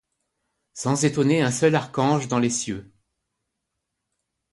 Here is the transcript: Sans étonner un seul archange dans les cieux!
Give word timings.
Sans 0.73 1.05
étonner 1.05 1.43
un 1.43 1.51
seul 1.51 1.75
archange 1.75 2.27
dans 2.27 2.39
les 2.39 2.49
cieux! 2.49 2.91